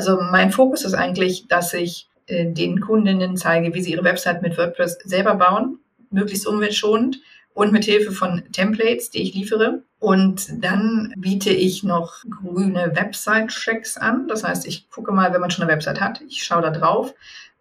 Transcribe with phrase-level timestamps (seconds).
[0.00, 4.40] Also mein Fokus ist eigentlich, dass ich äh, den Kundinnen zeige, wie sie ihre Website
[4.40, 5.78] mit WordPress selber bauen,
[6.10, 7.20] möglichst umweltschonend
[7.52, 9.82] und mit Hilfe von Templates, die ich liefere.
[9.98, 14.26] Und dann biete ich noch grüne Website-Checks an.
[14.26, 17.12] Das heißt, ich gucke mal, wenn man schon eine Website hat, ich schaue da drauf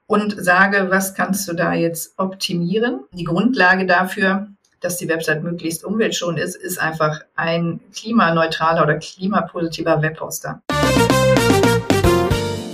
[0.07, 3.01] und sage, was kannst du da jetzt optimieren?
[3.11, 4.47] Die Grundlage dafür,
[4.79, 10.61] dass die Website möglichst umweltschonend ist, ist einfach ein klimaneutraler oder klimapositiver Webhoster.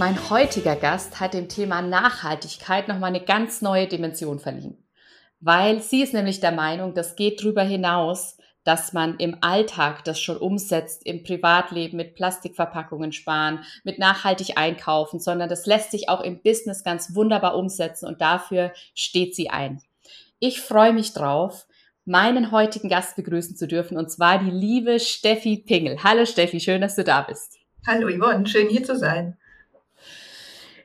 [0.00, 4.82] Mein heutiger Gast hat dem Thema Nachhaltigkeit nochmal eine ganz neue Dimension verliehen.
[5.40, 10.18] Weil sie ist nämlich der Meinung, das geht darüber hinaus, dass man im Alltag das
[10.18, 16.22] schon umsetzt, im Privatleben mit Plastikverpackungen sparen, mit nachhaltig einkaufen, sondern das lässt sich auch
[16.22, 19.82] im Business ganz wunderbar umsetzen und dafür steht sie ein.
[20.38, 21.66] Ich freue mich drauf,
[22.06, 26.02] meinen heutigen Gast begrüßen zu dürfen und zwar die liebe Steffi Pingel.
[26.02, 27.58] Hallo Steffi, schön, dass du da bist.
[27.86, 29.36] Hallo Yvonne, schön hier zu sein.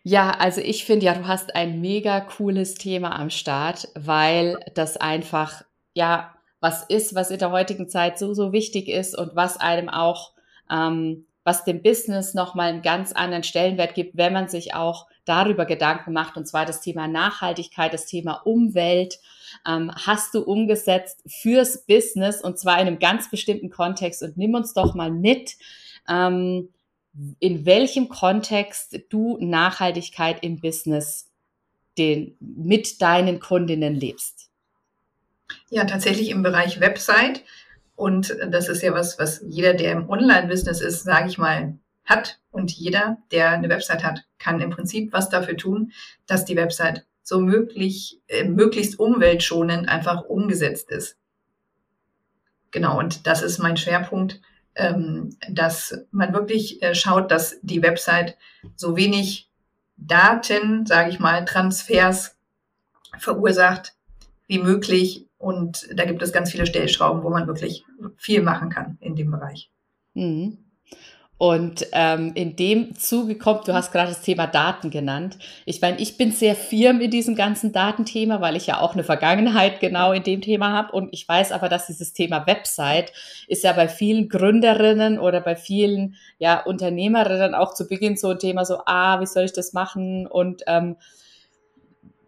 [0.08, 4.98] Ja, also ich finde ja, du hast ein mega cooles Thema am Start, weil das
[4.98, 5.64] einfach,
[5.96, 9.90] ja, was ist, was in der heutigen Zeit so, so wichtig ist und was einem
[9.90, 10.34] auch,
[10.70, 15.66] ähm, was dem Business nochmal einen ganz anderen Stellenwert gibt, wenn man sich auch darüber
[15.66, 19.18] Gedanken macht, und zwar das Thema Nachhaltigkeit, das Thema Umwelt,
[19.68, 24.22] ähm, hast du umgesetzt fürs Business und zwar in einem ganz bestimmten Kontext.
[24.22, 25.56] Und nimm uns doch mal mit,
[26.08, 26.70] ähm,
[27.40, 31.32] in welchem Kontext du Nachhaltigkeit im Business
[31.98, 34.50] den, mit deinen Kundinnen lebst.
[35.70, 37.44] Ja, tatsächlich im Bereich Website.
[37.96, 42.40] Und das ist ja was, was jeder, der im Online-Business ist, sage ich mal, hat.
[42.52, 45.94] Und jeder, der eine Website hat, kann im Prinzip was dafür tun,
[46.28, 51.18] dass die Website so möglich, äh, möglichst umweltschonend einfach umgesetzt ist.
[52.72, 54.42] Genau, und das ist mein Schwerpunkt
[54.76, 58.38] ähm, dass man wirklich äh, schaut, dass die Website
[58.76, 59.50] so wenig
[59.98, 62.36] Daten, sage ich mal, Transfers
[63.18, 63.96] verursacht
[64.48, 65.28] wie möglich.
[65.38, 67.86] Und da gibt es ganz viele Stellschrauben, wo man wirklich
[68.18, 69.72] viel machen kann in dem Bereich.
[70.14, 70.65] Mhm.
[71.38, 75.38] Und ähm, in dem Zuge kommt, du hast gerade das Thema Daten genannt.
[75.66, 79.04] Ich meine, ich bin sehr firm in diesem ganzen Datenthema, weil ich ja auch eine
[79.04, 80.94] Vergangenheit genau in dem Thema habe.
[80.94, 83.12] Und ich weiß aber, dass dieses Thema Website
[83.48, 88.40] ist ja bei vielen Gründerinnen oder bei vielen ja, Unternehmerinnen auch zu Beginn so ein
[88.40, 90.28] Thema, so, ah, wie soll ich das machen?
[90.28, 90.96] Und ähm,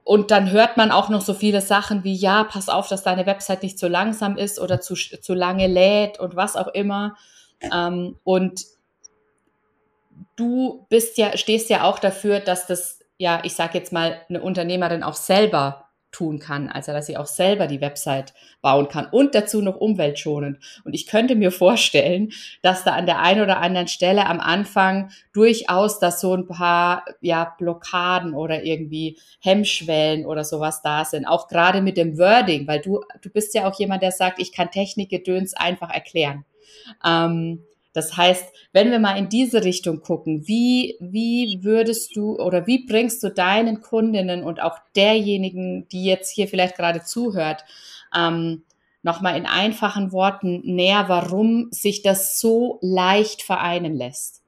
[0.03, 3.25] und dann hört man auch noch so viele Sachen wie, ja, pass auf, dass deine
[3.25, 7.17] Website nicht zu langsam ist oder zu, zu lange lädt und was auch immer.
[7.73, 8.63] Ähm, und
[10.35, 14.41] du bist ja, stehst ja auch dafür, dass das, ja, ich sage jetzt mal, eine
[14.41, 19.35] Unternehmerin auch selber tun kann, also dass sie auch selber die Website bauen kann und
[19.35, 20.57] dazu noch umweltschonend.
[20.83, 22.31] Und ich könnte mir vorstellen,
[22.63, 27.05] dass da an der einen oder anderen Stelle am Anfang durchaus dass so ein paar
[27.21, 32.81] ja Blockaden oder irgendwie Hemmschwellen oder sowas da sind, auch gerade mit dem Wording, weil
[32.81, 36.45] du du bist ja auch jemand, der sagt, ich kann Technikgedöns einfach erklären.
[37.05, 37.66] Ähm,
[37.97, 42.85] das heißt, wenn wir mal in diese Richtung gucken, wie, wie würdest du oder wie
[42.85, 47.65] bringst du deinen Kundinnen und auch derjenigen, die jetzt hier vielleicht gerade zuhört,
[48.15, 48.63] ähm,
[49.01, 54.43] nochmal in einfachen Worten näher, warum sich das so leicht vereinen lässt?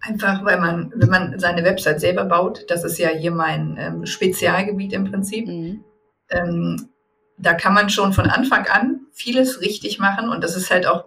[0.00, 4.06] Einfach, weil man, wenn man seine Website selber baut, das ist ja hier mein ähm,
[4.06, 5.82] Spezialgebiet im Prinzip, mhm.
[6.30, 6.90] ähm,
[7.38, 11.06] da kann man schon von Anfang an vieles richtig machen und das ist halt auch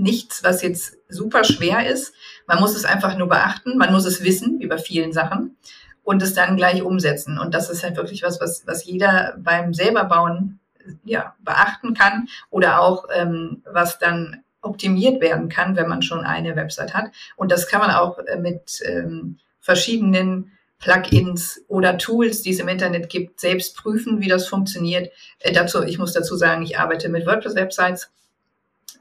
[0.00, 2.14] nichts, was jetzt super schwer ist.
[2.46, 5.56] Man muss es einfach nur beachten, man muss es wissen, wie bei vielen Sachen,
[6.02, 7.38] und es dann gleich umsetzen.
[7.38, 10.58] Und das ist halt wirklich was, was, was jeder beim selberbauen
[11.04, 16.56] ja, beachten kann oder auch ähm, was dann optimiert werden kann, wenn man schon eine
[16.56, 17.10] Website hat.
[17.36, 22.68] Und das kann man auch äh, mit ähm, verschiedenen Plugins oder Tools, die es im
[22.68, 25.12] Internet gibt, selbst prüfen, wie das funktioniert.
[25.38, 28.10] Äh, dazu, ich muss dazu sagen, ich arbeite mit WordPress-Websites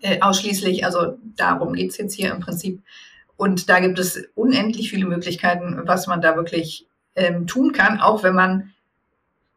[0.01, 0.85] äh, ausschließlich.
[0.85, 2.81] Also darum geht's jetzt hier im Prinzip.
[3.37, 8.23] Und da gibt es unendlich viele Möglichkeiten, was man da wirklich ähm, tun kann, auch
[8.23, 8.73] wenn man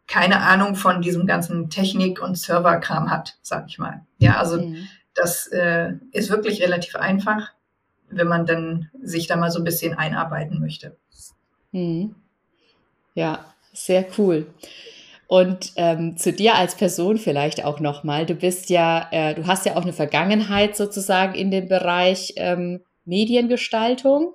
[0.06, 4.04] keine Ahnung von diesem ganzen Technik- und Serverkram hat, sag ich mal.
[4.18, 4.88] Ja, also mhm.
[5.14, 7.52] das äh, ist wirklich relativ einfach.
[8.12, 10.96] wenn man dann sich da mal so ein bisschen einarbeiten möchte.
[11.72, 12.14] Mhm.
[13.14, 14.46] Ja, sehr cool.
[15.26, 18.26] Und ähm, zu dir als Person vielleicht auch nochmal.
[18.26, 22.80] Du bist ja, äh, du hast ja auch eine Vergangenheit sozusagen in dem Bereich ähm,
[23.04, 24.34] Mediengestaltung.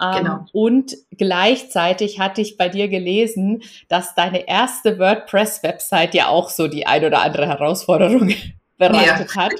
[0.00, 0.44] Ähm, genau.
[0.52, 6.86] Und gleichzeitig hatte ich bei dir gelesen, dass deine erste WordPress-Website ja auch so die
[6.86, 8.34] ein oder andere Herausforderung
[8.78, 9.42] bereitet ja.
[9.42, 9.54] hat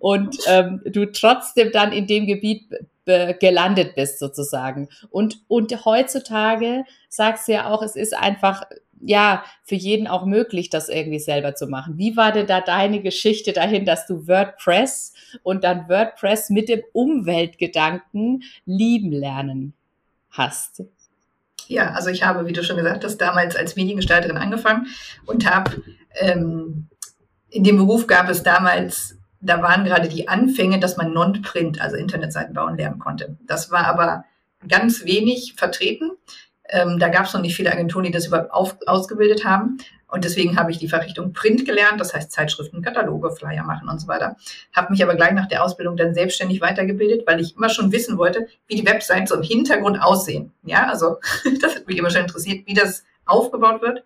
[0.00, 2.68] und ähm, du trotzdem dann in dem Gebiet
[3.40, 4.88] gelandet bist sozusagen.
[5.10, 8.64] Und, und heutzutage sagst du ja auch, es ist einfach
[9.00, 11.98] ja, für jeden auch möglich, das irgendwie selber zu machen.
[11.98, 15.12] Wie war denn da deine Geschichte dahin, dass du WordPress
[15.42, 19.74] und dann WordPress mit dem Umweltgedanken lieben lernen
[20.30, 20.82] hast?
[21.66, 24.86] Ja, also ich habe, wie du schon gesagt hast, damals als Mediengestalterin angefangen
[25.26, 25.82] und habe
[26.14, 26.88] ähm,
[27.50, 31.96] in dem Beruf gab es damals, da waren gerade die Anfänge, dass man Non-Print, also
[31.96, 33.36] Internetseiten bauen lernen konnte.
[33.46, 34.24] Das war aber
[34.66, 36.10] ganz wenig vertreten.
[36.68, 39.78] Ähm, da gab es noch nicht viele Agenturen, die das überhaupt auf, ausgebildet haben.
[40.10, 44.00] Und deswegen habe ich die Fachrichtung Print gelernt, das heißt Zeitschriften, Kataloge, Flyer machen und
[44.00, 44.36] so weiter.
[44.72, 48.16] Habe mich aber gleich nach der Ausbildung dann selbstständig weitergebildet, weil ich immer schon wissen
[48.16, 50.52] wollte, wie die Webseiten so im Hintergrund aussehen.
[50.62, 51.18] Ja, also
[51.60, 54.04] das hat mich immer schon interessiert, wie das aufgebaut wird.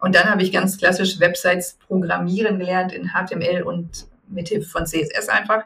[0.00, 4.86] Und dann habe ich ganz klassisch Websites programmieren gelernt in HTML und mit Hilfe von
[4.86, 5.64] CSS einfach.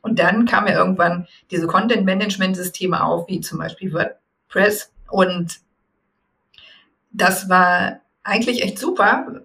[0.00, 4.92] Und dann kamen ja irgendwann diese Content-Management-Systeme auf, wie zum Beispiel WordPress.
[5.10, 5.63] Und
[7.14, 9.42] das war eigentlich echt super.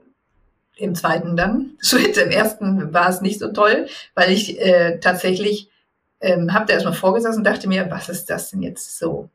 [0.75, 1.71] Im zweiten dann.
[1.81, 5.69] Schritt im ersten war es nicht so toll, weil ich äh, tatsächlich
[6.21, 9.30] ähm, habe da erstmal vorgesessen und dachte mir, was ist das denn jetzt so?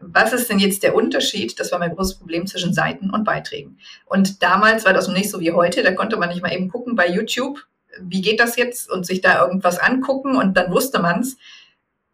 [0.00, 1.58] Was ist denn jetzt der Unterschied?
[1.58, 3.78] Das war mein großes Problem zwischen Seiten und Beiträgen.
[4.06, 5.82] Und damals war das noch nicht so wie heute.
[5.82, 7.66] Da konnte man nicht mal eben gucken bei YouTube,
[8.00, 11.36] wie geht das jetzt und sich da irgendwas angucken und dann wusste man's.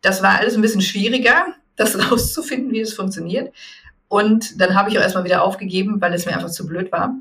[0.00, 1.46] Das war alles ein bisschen schwieriger,
[1.76, 3.52] das rauszufinden, wie es funktioniert.
[4.14, 7.16] Und dann habe ich auch erstmal wieder aufgegeben, weil es mir einfach zu blöd war.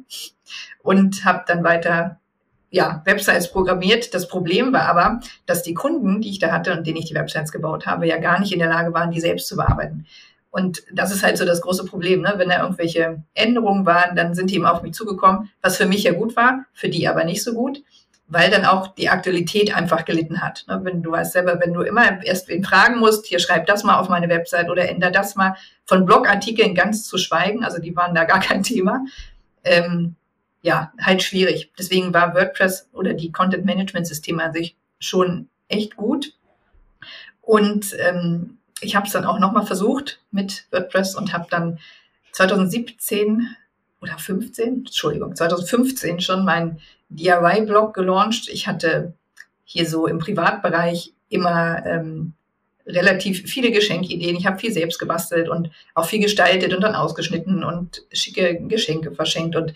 [0.84, 2.20] Und habe dann weiter
[2.70, 4.14] ja, Websites programmiert.
[4.14, 7.16] Das Problem war aber, dass die Kunden, die ich da hatte und denen ich die
[7.16, 10.06] Websites gebaut habe, ja gar nicht in der Lage waren, die selbst zu bearbeiten.
[10.52, 12.22] Und das ist halt so das große Problem.
[12.22, 12.36] Ne?
[12.38, 16.04] Wenn da irgendwelche Änderungen waren, dann sind die eben auf mich zugekommen, was für mich
[16.04, 17.82] ja gut war, für die aber nicht so gut
[18.28, 20.66] weil dann auch die Aktualität einfach gelitten hat.
[20.68, 20.80] Ne?
[20.84, 23.98] Wenn du weißt selber, wenn du immer erst wen fragen musst, hier schreib das mal
[23.98, 25.56] auf meine Website oder änder das mal,
[25.86, 29.06] von Blogartikeln ganz zu schweigen, also die waren da gar kein Thema.
[29.64, 30.16] Ähm,
[30.62, 31.72] ja, halt schwierig.
[31.78, 36.34] Deswegen war WordPress oder die Content Management Systeme an sich schon echt gut.
[37.42, 41.80] Und ähm, ich habe es dann auch nochmal versucht mit WordPress und habe dann
[42.32, 43.56] 2017
[44.04, 46.80] oder 15, Entschuldigung, 2015 schon mein
[47.10, 48.50] DIY-Blog gelauncht.
[48.50, 49.14] Ich hatte
[49.64, 52.34] hier so im Privatbereich immer ähm,
[52.86, 54.36] relativ viele Geschenkideen.
[54.36, 59.12] Ich habe viel selbst gebastelt und auch viel gestaltet und dann ausgeschnitten und schicke Geschenke
[59.12, 59.56] verschenkt.
[59.56, 59.74] Und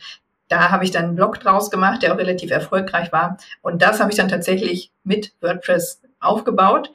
[0.49, 3.37] da habe ich dann einen Blog draus gemacht, der auch relativ erfolgreich war.
[3.61, 6.91] Und das habe ich dann tatsächlich mit WordPress aufgebaut.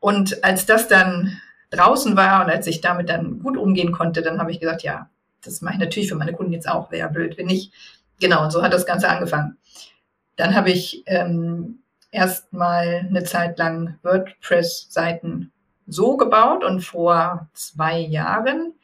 [0.00, 1.38] Und als das dann
[1.70, 5.08] draußen war und als ich damit dann gut umgehen konnte, dann habe ich gesagt, ja,
[5.42, 6.90] das mache ich natürlich für meine Kunden jetzt auch.
[6.90, 7.72] Wäre ja blöd, wenn nicht.
[8.20, 9.58] Genau, und so hat das Ganze angefangen.
[10.36, 11.80] Dann habe ich ähm,
[12.10, 15.52] erstmal eine Zeit lang WordPress-Seiten
[15.86, 18.74] so gebaut und vor zwei Jahren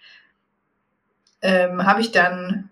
[1.41, 2.71] ähm, habe ich dann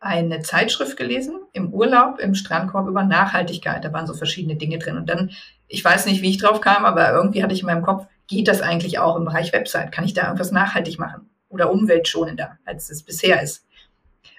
[0.00, 3.84] eine Zeitschrift gelesen im Urlaub im Strandkorb über Nachhaltigkeit.
[3.84, 4.96] Da waren so verschiedene Dinge drin.
[4.96, 5.30] Und dann,
[5.68, 8.48] ich weiß nicht, wie ich drauf kam, aber irgendwie hatte ich in meinem Kopf, geht
[8.48, 9.92] das eigentlich auch im Bereich Website?
[9.92, 13.64] Kann ich da irgendwas nachhaltig machen oder umweltschonender, als es bisher ist?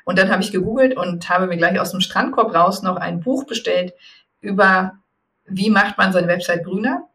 [0.03, 3.22] Und dann habe ich gegoogelt und habe mir gleich aus dem Strandkorb raus noch ein
[3.22, 3.93] Buch bestellt
[4.39, 5.00] über,
[5.45, 7.07] wie macht man seine Website grüner.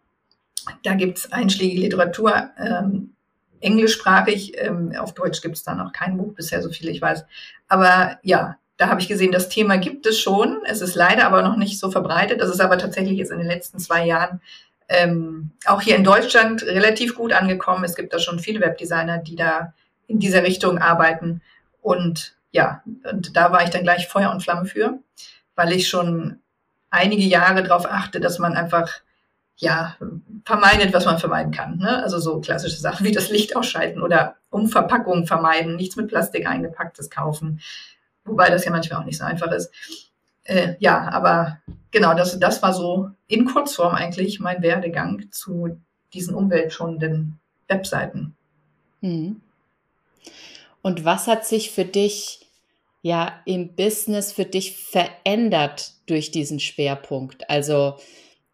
[0.82, 3.14] Da gibt es einschlägige Literatur, ähm,
[3.60, 4.54] englischsprachig.
[4.58, 7.24] Ähm, auf Deutsch gibt es da noch kein Buch bisher, so viel ich weiß.
[7.68, 10.62] Aber ja, da habe ich gesehen, das Thema gibt es schon.
[10.64, 12.40] Es ist leider aber noch nicht so verbreitet.
[12.40, 14.40] Das ist aber tatsächlich jetzt in den letzten zwei Jahren
[14.88, 17.84] ähm, auch hier in Deutschland relativ gut angekommen.
[17.84, 19.74] Es gibt da schon viele Webdesigner, die da
[20.10, 21.40] in dieser Richtung arbeiten.
[21.80, 24.98] Und ja, und da war ich dann gleich Feuer und Flamme für,
[25.54, 26.40] weil ich schon
[26.90, 28.90] einige Jahre darauf achte, dass man einfach
[29.56, 29.96] ja
[30.44, 31.78] vermeidet, was man vermeiden kann.
[31.78, 32.02] Ne?
[32.02, 37.10] Also so klassische Sachen wie das Licht ausschalten oder Umverpackungen vermeiden, nichts mit Plastik eingepacktes
[37.10, 37.60] kaufen,
[38.24, 39.70] wobei das ja manchmal auch nicht so einfach ist.
[40.44, 41.58] Äh, ja, aber
[41.90, 45.78] genau, das, das war so in Kurzform eigentlich mein Werdegang zu
[46.12, 47.38] diesen umweltschonenden
[47.68, 48.34] Webseiten.
[49.02, 49.40] Mhm.
[50.82, 52.46] Und was hat sich für dich
[53.02, 57.48] ja im Business für dich verändert durch diesen Schwerpunkt?
[57.48, 57.96] Also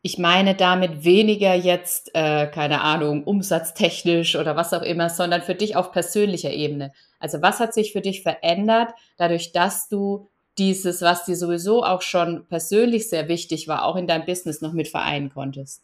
[0.03, 5.57] ich meine damit weniger jetzt, äh, keine Ahnung, umsatztechnisch oder was auch immer, sondern für
[5.57, 6.93] dich auf persönlicher Ebene.
[7.19, 10.29] Also was hat sich für dich verändert, dadurch, dass du
[10.59, 14.73] dieses, was dir sowieso auch schon persönlich sehr wichtig war, auch in deinem Business noch
[14.73, 15.83] mit vereinen konntest?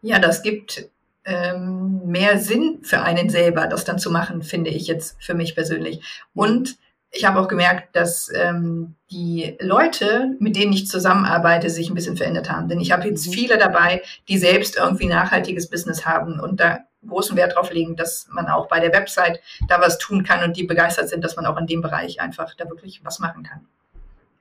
[0.00, 0.88] Ja, das gibt
[1.26, 5.54] ähm, mehr Sinn für einen selber, das dann zu machen, finde ich jetzt für mich
[5.54, 6.00] persönlich.
[6.34, 6.78] Und
[7.10, 12.16] ich habe auch gemerkt, dass ähm, die Leute, mit denen ich zusammenarbeite, sich ein bisschen
[12.16, 12.68] verändert haben.
[12.68, 13.32] Denn ich habe jetzt mhm.
[13.32, 18.26] viele dabei, die selbst irgendwie nachhaltiges Business haben und da großen Wert drauf legen, dass
[18.30, 21.46] man auch bei der Website da was tun kann und die begeistert sind, dass man
[21.46, 23.66] auch in dem Bereich einfach da wirklich was machen kann.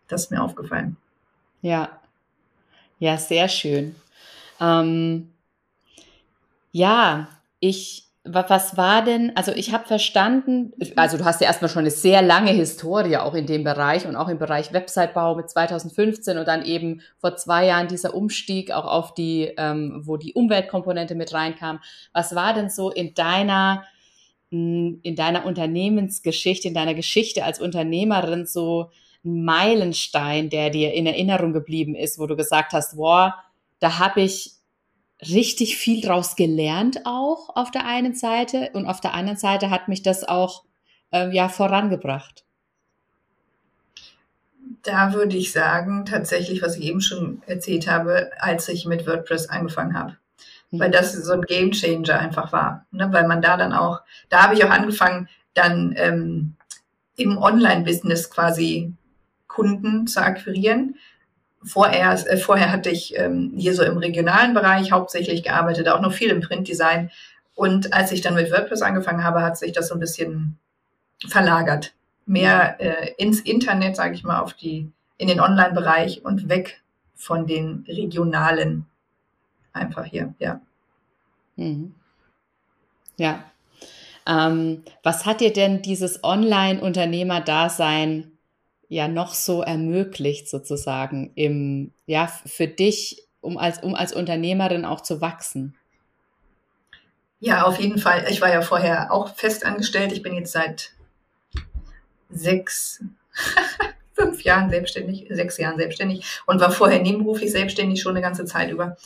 [0.07, 0.97] Das ist mir aufgefallen.
[1.61, 1.89] Ja,
[2.99, 3.95] ja, sehr schön.
[4.59, 5.31] Ähm,
[6.75, 7.29] ja,
[7.61, 11.91] ich was war denn, also ich habe verstanden, also du hast ja erstmal schon eine
[11.91, 16.47] sehr lange Historie auch in dem Bereich und auch im Bereich Websitebau mit 2015 und
[16.47, 21.33] dann eben vor zwei Jahren dieser Umstieg auch auf die, ähm, wo die Umweltkomponente mit
[21.33, 21.79] reinkam.
[22.13, 23.83] Was war denn so in deiner,
[24.49, 28.89] hm, in deiner Unternehmensgeschichte, in deiner Geschichte als Unternehmerin so
[29.23, 33.33] ein Meilenstein, der dir in Erinnerung geblieben ist, wo du gesagt hast, wow,
[33.79, 34.55] da habe ich
[35.21, 39.87] richtig viel draus gelernt auch auf der einen Seite und auf der anderen Seite hat
[39.87, 40.63] mich das auch
[41.11, 42.43] äh, ja vorangebracht.
[44.83, 49.49] Da würde ich sagen, tatsächlich, was ich eben schon erzählt habe, als ich mit WordPress
[49.49, 50.17] angefangen habe.
[50.71, 50.79] Mhm.
[50.79, 52.85] Weil das so ein Game Changer einfach war.
[52.91, 53.07] Ne?
[53.11, 56.55] Weil man da dann auch, da habe ich auch angefangen, dann ähm,
[57.15, 58.93] im Online-Business quasi
[59.47, 60.95] Kunden zu akquirieren
[61.65, 66.13] Vorher, äh, vorher hatte ich ähm, hier so im regionalen Bereich hauptsächlich gearbeitet, auch noch
[66.13, 67.11] viel im Printdesign.
[67.55, 70.57] Und als ich dann mit WordPress angefangen habe, hat sich das so ein bisschen
[71.27, 71.93] verlagert.
[72.25, 76.81] Mehr äh, ins Internet, sage ich mal, auf die, in den Online-Bereich und weg
[77.15, 78.85] von den regionalen.
[79.73, 80.61] Einfach hier, ja.
[81.55, 81.95] Mhm.
[83.17, 83.43] Ja.
[84.27, 88.34] Ähm, was hat dir denn dieses Online-Unternehmer-Dasein
[88.87, 95.01] ja noch so ermöglicht sozusagen im, ja, für dich, um als, um als Unternehmerin auch
[95.01, 95.75] zu wachsen?
[97.39, 98.25] Ja, auf jeden Fall.
[98.29, 100.11] Ich war ja vorher auch fest angestellt.
[100.11, 100.93] Ich bin jetzt seit
[102.29, 103.03] sechs,
[104.13, 108.71] fünf Jahren selbstständig, sechs Jahren selbstständig und war vorher nebenberuflich selbstständig schon eine ganze Zeit
[108.71, 108.97] über.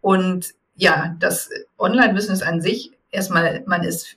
[0.00, 4.16] Und ja, das Online-Business an sich, erstmal, man ist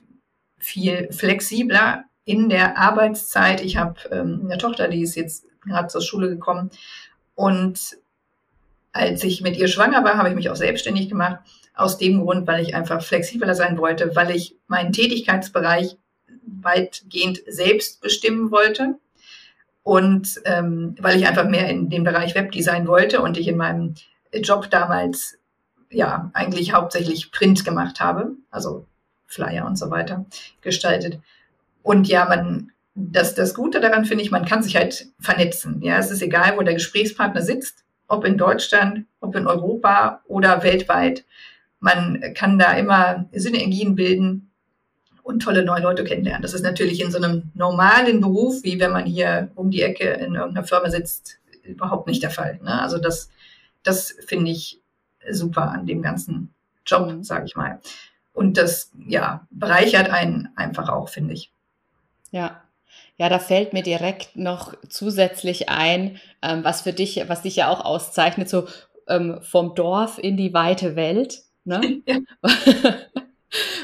[0.58, 3.62] viel flexibler in der Arbeitszeit.
[3.62, 6.70] Ich habe ähm, eine Tochter, die ist jetzt gerade zur Schule gekommen.
[7.34, 7.96] Und
[8.92, 11.38] als ich mit ihr schwanger war, habe ich mich auch selbstständig gemacht.
[11.74, 15.96] Aus dem Grund, weil ich einfach flexibler sein wollte, weil ich meinen Tätigkeitsbereich
[16.44, 18.96] weitgehend selbst bestimmen wollte
[19.82, 23.94] und ähm, weil ich einfach mehr in dem Bereich Webdesign wollte und ich in meinem
[24.34, 25.38] Job damals
[25.88, 28.84] ja eigentlich hauptsächlich Print gemacht habe, also
[29.26, 30.26] Flyer und so weiter
[30.60, 31.20] gestaltet.
[31.88, 35.80] Und ja, man, das, das Gute daran finde ich, man kann sich halt vernetzen.
[35.80, 40.62] Ja, es ist egal, wo der Gesprächspartner sitzt, ob in Deutschland, ob in Europa oder
[40.62, 41.24] weltweit.
[41.80, 44.50] Man kann da immer Synergien bilden
[45.22, 46.42] und tolle neue Leute kennenlernen.
[46.42, 50.10] Das ist natürlich in so einem normalen Beruf, wie wenn man hier um die Ecke
[50.10, 52.60] in irgendeiner Firma sitzt, überhaupt nicht der Fall.
[52.62, 52.82] Ne?
[52.82, 53.30] Also das,
[53.82, 54.82] das finde ich
[55.30, 56.52] super an dem ganzen
[56.84, 57.24] Job, mhm.
[57.24, 57.80] sage ich mal.
[58.34, 61.50] Und das, ja, bereichert einen einfach auch, finde ich.
[62.30, 62.62] Ja.
[63.16, 67.68] Ja, da fällt mir direkt noch zusätzlich ein, ähm, was für dich, was dich ja
[67.68, 68.66] auch auszeichnet, so
[69.08, 71.42] ähm, vom Dorf in die weite Welt.
[71.64, 72.02] Ne?
[72.06, 72.18] Ja.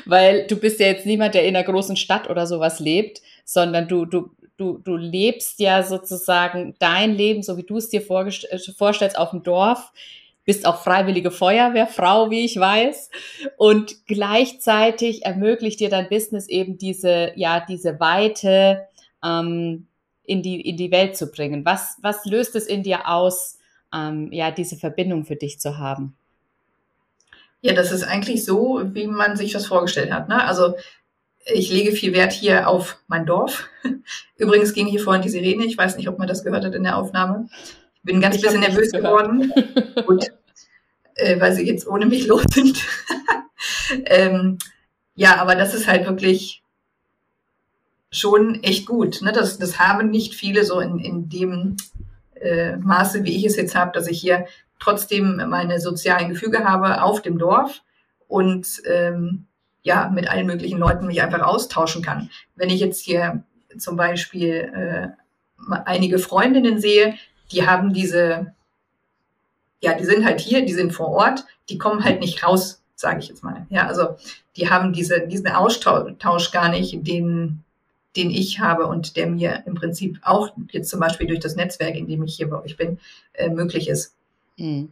[0.04, 3.88] Weil du bist ja jetzt niemand, der in einer großen Stadt oder sowas lebt, sondern
[3.88, 9.18] du, du, du, du lebst ja sozusagen dein Leben, so wie du es dir vorstellst,
[9.18, 9.92] auf dem Dorf,
[10.44, 13.10] bist auch freiwillige Feuerwehrfrau, wie ich weiß.
[13.56, 18.86] Und gleichzeitig ermöglicht dir dein Business eben diese, ja, diese Weite
[19.24, 19.86] ähm,
[20.24, 21.64] in, die, in die Welt zu bringen.
[21.64, 23.58] Was, was löst es in dir aus,
[23.92, 26.14] ähm, ja, diese Verbindung für dich zu haben?
[27.60, 30.28] Ja, das ist eigentlich so, wie man sich das vorgestellt hat.
[30.28, 30.44] Ne?
[30.44, 30.74] Also
[31.46, 33.68] ich lege viel Wert hier auf mein Dorf.
[34.36, 35.64] Übrigens ging hier vorhin die Sirene.
[35.64, 37.48] Ich weiß nicht, ob man das gehört hat in der Aufnahme.
[38.04, 39.52] Bin ganz ich bisschen nervös geworden.
[40.06, 40.26] Gut,
[41.14, 42.78] äh, weil sie jetzt ohne mich los sind.
[44.06, 44.58] ähm,
[45.14, 46.62] ja, aber das ist halt wirklich
[48.10, 49.22] schon echt gut.
[49.22, 49.32] Ne?
[49.32, 51.76] Das, das haben nicht viele so in, in dem
[52.40, 54.46] äh, Maße, wie ich es jetzt habe, dass ich hier
[54.78, 57.82] trotzdem meine sozialen Gefüge habe auf dem Dorf
[58.28, 59.46] und ähm,
[59.82, 62.30] ja, mit allen möglichen Leuten mich einfach austauschen kann.
[62.54, 63.44] Wenn ich jetzt hier
[63.78, 67.14] zum Beispiel äh, einige Freundinnen sehe,
[67.52, 68.54] die haben diese
[69.84, 73.20] ja, die sind halt hier, die sind vor Ort, die kommen halt nicht raus, sage
[73.20, 73.66] ich jetzt mal.
[73.68, 74.16] Ja, also
[74.56, 77.62] die haben diese, diesen Austausch gar nicht, den,
[78.16, 81.96] den ich habe und der mir im Prinzip auch jetzt zum Beispiel durch das Netzwerk,
[81.96, 82.98] in dem ich hier bei euch bin,
[83.34, 84.14] äh, möglich ist.
[84.56, 84.88] Mhm.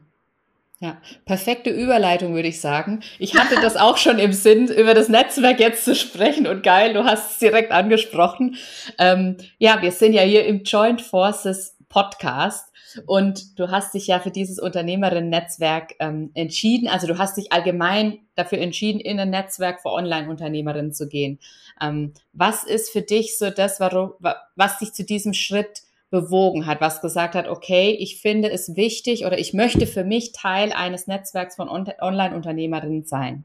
[0.83, 3.05] Ja, perfekte Überleitung, würde ich sagen.
[3.21, 6.93] Ich hatte das auch schon im Sinn, über das Netzwerk jetzt zu sprechen und geil,
[6.93, 8.57] du hast es direkt angesprochen.
[8.99, 12.73] Ähm, ja, wir sind ja hier im Joint Forces Podcast
[13.05, 16.89] und du hast dich ja für dieses Unternehmerinnen-Netzwerk ähm, entschieden.
[16.89, 21.39] Also du hast dich allgemein dafür entschieden, in ein Netzwerk für Online-Unternehmerinnen zu gehen.
[21.81, 24.15] Ähm, was ist für dich so das, warum,
[24.57, 29.27] was dich zu diesem Schritt bewogen hat, was gesagt hat, okay, ich finde es wichtig
[29.27, 33.45] oder ich möchte für mich Teil eines Netzwerks von Online-Unternehmerinnen sein?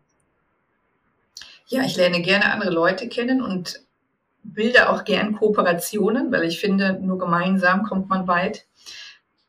[1.68, 3.82] Ja, ich lerne gerne andere Leute kennen und
[4.54, 8.66] bilde auch gern Kooperationen, weil ich finde, nur gemeinsam kommt man weit.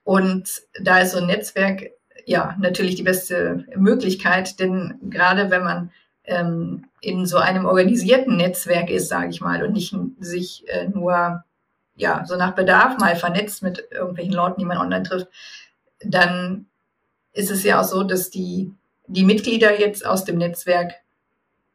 [0.05, 1.91] Und da ist so ein Netzwerk
[2.25, 5.91] ja natürlich die beste Möglichkeit, denn gerade wenn man
[6.25, 11.45] ähm, in so einem organisierten Netzwerk ist, sage ich mal, und nicht sich äh, nur
[11.99, 15.29] ja, so nach Bedarf mal vernetzt mit irgendwelchen Leuten, die man online trifft,
[16.01, 16.67] dann
[17.33, 18.73] ist es ja auch so, dass die,
[19.07, 20.95] die Mitglieder jetzt aus dem Netzwerk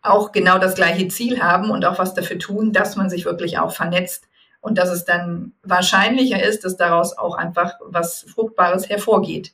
[0.03, 3.57] auch genau das gleiche Ziel haben und auch was dafür tun, dass man sich wirklich
[3.57, 4.27] auch vernetzt
[4.61, 9.53] und dass es dann wahrscheinlicher ist, dass daraus auch einfach was Fruchtbares hervorgeht.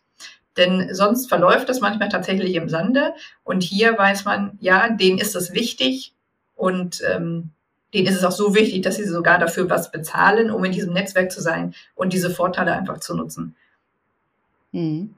[0.58, 3.14] Denn sonst verläuft das manchmal tatsächlich im Sande
[3.44, 6.14] und hier weiß man, ja, denen ist es wichtig
[6.56, 7.52] und ähm,
[7.94, 10.94] denen ist es auch so wichtig, dass sie sogar dafür was bezahlen, um in diesem
[10.94, 13.56] Netzwerk zu sein und diese Vorteile einfach zu nutzen.
[14.72, 15.16] Mhm.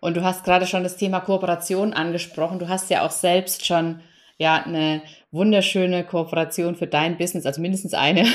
[0.00, 2.58] Und du hast gerade schon das Thema Kooperation angesprochen.
[2.58, 4.00] Du hast ja auch selbst schon
[4.38, 8.26] ja eine wunderschöne Kooperation für dein Business, also mindestens eine,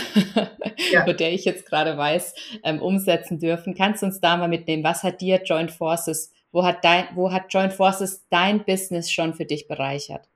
[0.91, 1.03] ja.
[1.05, 3.75] von der ich jetzt gerade weiß, ähm, umsetzen dürfen.
[3.75, 4.83] Kannst du uns da mal mitnehmen?
[4.83, 9.33] Was hat dir Joint Forces, wo hat dein, wo hat Joint Forces dein Business schon
[9.33, 10.27] für dich bereichert?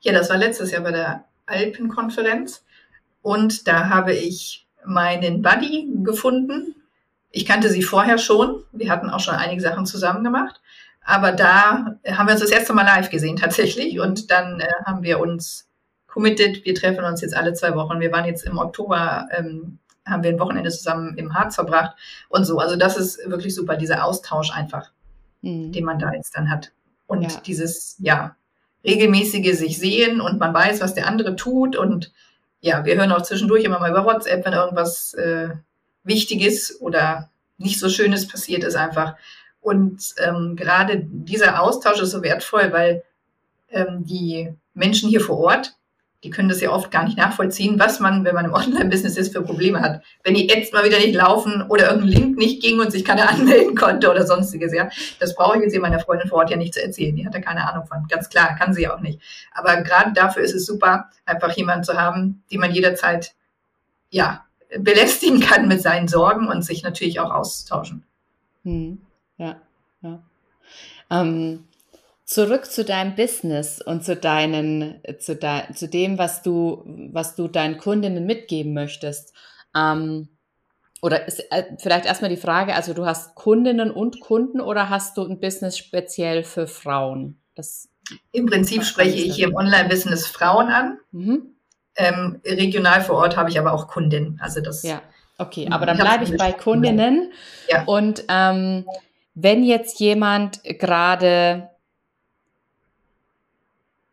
[0.00, 2.64] Ja, das war letztes Jahr bei der Alpenkonferenz.
[3.22, 6.76] Und da habe ich meinen Buddy gefunden.
[7.32, 8.62] Ich kannte sie vorher schon.
[8.72, 10.60] Wir hatten auch schon einige Sachen zusammen gemacht.
[11.06, 14.00] Aber da haben wir uns das erste Mal live gesehen tatsächlich.
[14.00, 15.68] Und dann äh, haben wir uns
[16.08, 16.64] committed.
[16.64, 18.00] Wir treffen uns jetzt alle zwei Wochen.
[18.00, 21.96] Wir waren jetzt im Oktober, ähm, haben wir ein Wochenende zusammen im Harz verbracht
[22.28, 22.58] und so.
[22.58, 24.90] Also das ist wirklich super, dieser Austausch einfach,
[25.42, 25.70] mhm.
[25.70, 26.72] den man da jetzt dann hat.
[27.06, 27.40] Und ja.
[27.46, 28.34] dieses, ja,
[28.84, 31.76] regelmäßige sich sehen und man weiß, was der andere tut.
[31.76, 32.12] Und
[32.60, 35.50] ja, wir hören auch zwischendurch immer mal über WhatsApp, wenn irgendwas äh,
[36.02, 39.14] Wichtiges oder nicht so Schönes passiert ist einfach.
[39.66, 43.02] Und ähm, gerade dieser Austausch ist so wertvoll, weil
[43.70, 45.76] ähm, die Menschen hier vor Ort
[46.24, 49.32] die können das ja oft gar nicht nachvollziehen, was man, wenn man im Online-Business ist,
[49.32, 50.02] für Probleme hat.
[50.24, 53.28] Wenn die Ads mal wieder nicht laufen oder irgendein Link nicht ging und sich keiner
[53.30, 54.88] anmelden konnte oder sonstiges, ja.
[55.20, 57.14] Das brauche ich jetzt hier meiner Freundin vor Ort ja nicht zu erzählen.
[57.14, 58.06] Die hat ja keine Ahnung von.
[58.08, 59.20] Ganz klar, kann sie auch nicht.
[59.52, 63.34] Aber gerade dafür ist es super, einfach jemanden zu haben, den man jederzeit,
[64.10, 64.44] ja,
[64.78, 68.04] belästigen kann mit seinen Sorgen und sich natürlich auch austauschen.
[68.64, 68.98] Hm.
[69.38, 69.60] Ja,
[70.02, 70.22] ja.
[71.10, 71.64] Ähm,
[72.26, 77.46] Zurück zu deinem Business und zu deinen, zu, de, zu dem, was du, was du
[77.46, 79.32] deinen Kundinnen mitgeben möchtest.
[79.76, 80.28] Ähm,
[81.02, 85.16] oder ist, äh, vielleicht erstmal die Frage, also du hast Kundinnen und Kunden oder hast
[85.16, 87.40] du ein Business speziell für Frauen?
[87.54, 87.88] Das
[88.32, 90.98] Im Prinzip spreche ich hier im Online-Business Frauen an.
[91.12, 91.54] Mhm.
[91.94, 94.40] Ähm, regional vor Ort habe ich aber auch Kundinnen.
[94.42, 94.82] Also das.
[94.82, 95.00] Ja,
[95.38, 97.32] okay, aber dann bleibe ich bei Kundinnen.
[97.68, 97.84] Ja.
[97.84, 98.84] Und ähm,
[99.36, 101.68] wenn jetzt jemand gerade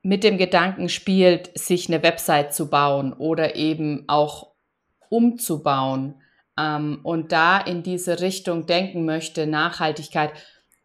[0.01, 4.51] mit dem Gedanken spielt, sich eine Website zu bauen oder eben auch
[5.07, 6.15] umzubauen
[6.59, 10.33] ähm, und da in diese Richtung denken möchte, Nachhaltigkeit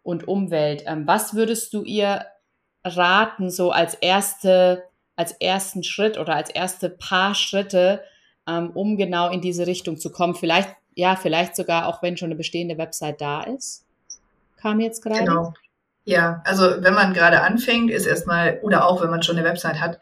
[0.05, 2.25] und Umwelt, ähm, was würdest du ihr
[2.85, 4.85] raten, so als erste,
[5.17, 8.05] als ersten Schritt oder als erste paar Schritte,
[8.47, 10.37] ähm, um genau in diese Richtung zu kommen?
[10.37, 13.88] Vielleicht, ja, vielleicht sogar auch wenn schon eine bestehende Website da ist.
[14.61, 15.21] Kam jetzt gerade.
[15.21, 15.55] Genau.
[16.05, 19.81] Ja, also wenn man gerade anfängt, ist erstmal, oder auch wenn man schon eine Website
[19.81, 20.01] hat,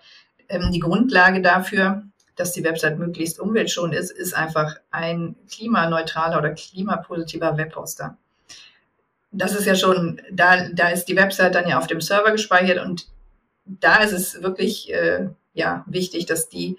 [0.48, 2.02] ähm, die Grundlage dafür,
[2.36, 8.16] dass die Website möglichst umweltschonend ist, ist einfach ein klimaneutraler oder klimapositiver Webhoster.
[9.32, 12.84] Das ist ja schon, da, da ist die Website dann ja auf dem Server gespeichert
[12.84, 13.08] und
[13.64, 16.76] da ist es wirklich äh, ja, wichtig, dass die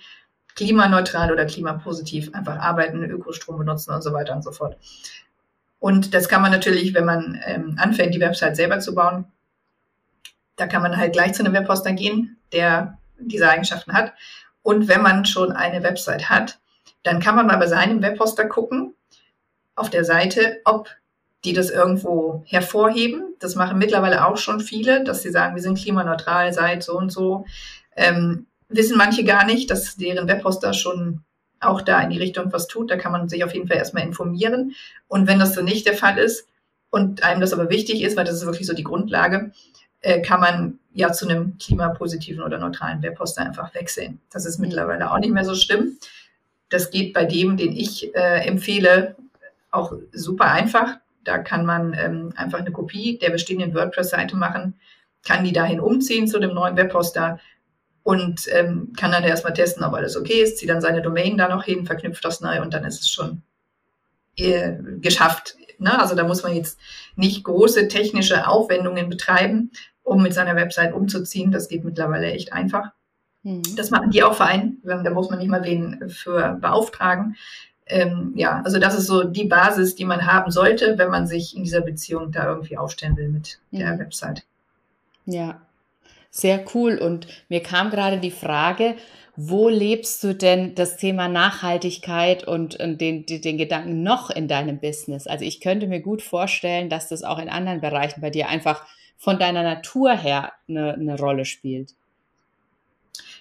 [0.56, 4.78] klimaneutral oder klimapositiv einfach arbeiten, Ökostrom benutzen und so weiter und so fort.
[5.80, 9.26] Und das kann man natürlich, wenn man ähm, anfängt, die Website selber zu bauen,
[10.56, 14.14] da kann man halt gleich zu einem Webhoster gehen, der diese Eigenschaften hat.
[14.64, 16.60] Und wenn man schon eine Website hat,
[17.04, 18.96] dann kann man mal bei seinem Webhoster gucken
[19.76, 20.90] auf der Seite, ob
[21.46, 23.36] die das irgendwo hervorheben.
[23.40, 27.12] Das machen mittlerweile auch schon viele, dass sie sagen, wir sind klimaneutral seit so und
[27.12, 27.46] so.
[27.96, 31.24] Ähm, wissen manche gar nicht, dass deren Webhoster schon
[31.60, 32.92] auch da in die Richtung was tut.
[32.92, 34.74] Da kann man sich auf jeden Fall erstmal informieren.
[35.08, 36.48] Und wenn das so nicht der Fall ist
[36.90, 39.52] und einem das aber wichtig ist, weil das ist wirklich so die Grundlage,
[40.02, 44.20] äh, kann man ja zu einem klimapositiven oder neutralen Webhoster einfach wechseln.
[44.32, 45.98] Das ist mittlerweile auch nicht mehr so schlimm.
[46.70, 49.16] Das geht bei dem, den ich äh, empfehle,
[49.72, 50.98] auch super einfach.
[51.24, 54.76] Da kann man ähm, einfach eine Kopie der bestehenden WordPress-Seite machen,
[55.26, 57.40] kann die dahin umziehen zu dem neuen Webhoster
[58.08, 61.50] und ähm, kann dann erstmal testen, ob alles okay ist, zieht dann seine Domain da
[61.50, 63.42] noch hin, verknüpft das neu und dann ist es schon
[64.38, 65.58] äh, geschafft.
[65.78, 66.00] Ne?
[66.00, 66.80] Also da muss man jetzt
[67.18, 69.72] nicht große technische Aufwendungen betreiben,
[70.04, 71.52] um mit seiner Website umzuziehen.
[71.52, 72.92] Das geht mittlerweile echt einfach.
[73.44, 73.76] Mhm.
[73.76, 74.78] Das machen die auch Verein.
[74.86, 77.36] Da muss man nicht mal wen für beauftragen.
[77.88, 81.58] Ähm, ja, also das ist so die Basis, die man haben sollte, wenn man sich
[81.58, 83.80] in dieser Beziehung da irgendwie aufstellen will mit mhm.
[83.80, 84.46] der Website.
[85.26, 85.60] Ja,
[86.30, 86.98] sehr cool.
[86.98, 88.96] Und mir kam gerade die Frage,
[89.36, 94.80] wo lebst du denn das Thema Nachhaltigkeit und, und den, den, Gedanken noch in deinem
[94.80, 95.28] Business?
[95.28, 98.86] Also ich könnte mir gut vorstellen, dass das auch in anderen Bereichen bei dir einfach
[99.16, 101.94] von deiner Natur her eine, eine Rolle spielt.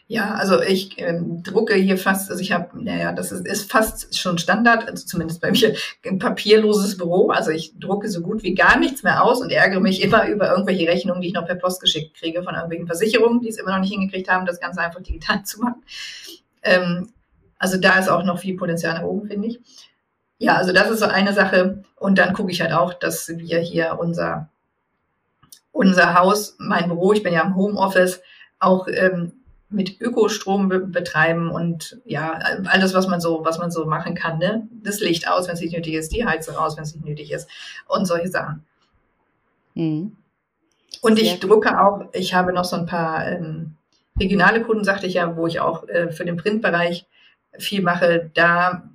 [0.09, 4.17] Ja, also ich ähm, drucke hier fast, also ich habe, naja, das ist, ist fast
[4.17, 5.75] schon Standard, also zumindest bei mir
[6.07, 7.31] ein papierloses Büro.
[7.31, 10.49] Also ich drucke so gut wie gar nichts mehr aus und ärgere mich immer über
[10.51, 13.73] irgendwelche Rechnungen, die ich noch per Post geschickt kriege von irgendwelchen Versicherungen, die es immer
[13.73, 15.83] noch nicht hingekriegt haben, das Ganze einfach digital zu machen.
[16.63, 17.09] Ähm,
[17.59, 19.61] also da ist auch noch viel Potenzial nach oben, finde ich.
[20.39, 21.83] Ja, also das ist so eine Sache.
[21.97, 24.51] Und dann gucke ich halt auch, dass wir hier unser,
[25.73, 28.21] unser Haus, mein Büro, ich bin ja im Homeoffice,
[28.61, 29.33] auch ähm,
[29.77, 32.33] mit Ökostrom be betreiben und ja,
[32.65, 34.67] alles, was man so, was man so machen kann, ne?
[34.83, 37.31] Das Licht aus, wenn es nicht nötig ist, die Heizung aus, wenn es nicht nötig
[37.31, 37.49] ist
[37.87, 38.65] und solche Sachen.
[39.75, 40.17] Mhm.
[41.03, 43.77] Und ich drucke auch, ich habe noch so ein paar ähm,
[44.19, 47.07] regionale Kunden, sagte ich ja, wo ich auch äh, für den Printbereich
[47.59, 48.31] viel mache.
[48.35, 48.89] Da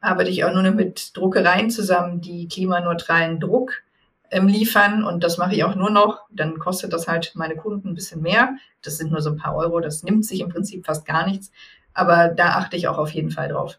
[0.00, 3.82] arbeite ich auch nur noch mit Druckereien zusammen, die klimaneutralen Druck
[4.30, 6.20] ähm, liefern und das mache ich auch nur noch.
[6.30, 8.56] Dann kostet das halt meine Kunden ein bisschen mehr.
[8.82, 9.80] Das sind nur so ein paar Euro.
[9.80, 11.50] Das nimmt sich im Prinzip fast gar nichts.
[11.94, 13.78] Aber da achte ich auch auf jeden Fall drauf,